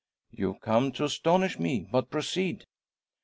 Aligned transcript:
"You've 0.31 0.61
come 0.61 0.91
to 0.93 1.03
astonish 1.03 1.59
me! 1.59 1.87
But 1.91 2.09
proceed!" 2.09 2.65